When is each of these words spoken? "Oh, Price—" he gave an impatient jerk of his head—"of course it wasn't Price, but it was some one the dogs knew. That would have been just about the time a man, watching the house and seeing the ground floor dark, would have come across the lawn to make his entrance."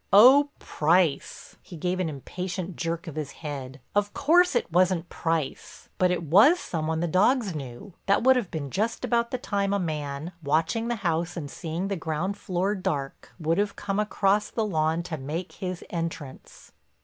"Oh, 0.11 0.49
Price—" 0.57 1.57
he 1.61 1.77
gave 1.77 1.99
an 1.99 2.09
impatient 2.09 2.75
jerk 2.75 3.05
of 3.05 3.13
his 3.13 3.33
head—"of 3.33 4.11
course 4.15 4.55
it 4.55 4.71
wasn't 4.71 5.09
Price, 5.09 5.89
but 5.99 6.09
it 6.09 6.23
was 6.23 6.59
some 6.59 6.87
one 6.87 7.01
the 7.01 7.07
dogs 7.07 7.53
knew. 7.53 7.93
That 8.07 8.23
would 8.23 8.35
have 8.35 8.49
been 8.49 8.71
just 8.71 9.05
about 9.05 9.29
the 9.29 9.37
time 9.37 9.73
a 9.73 9.79
man, 9.79 10.31
watching 10.41 10.87
the 10.87 10.95
house 11.05 11.37
and 11.37 11.51
seeing 11.51 11.87
the 11.87 11.95
ground 11.95 12.35
floor 12.35 12.73
dark, 12.73 13.31
would 13.39 13.59
have 13.59 13.75
come 13.75 13.99
across 13.99 14.49
the 14.49 14.65
lawn 14.65 15.03
to 15.03 15.19
make 15.19 15.51
his 15.51 15.83
entrance." 15.91 16.71